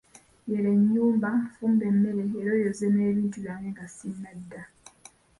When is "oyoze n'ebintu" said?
2.57-3.37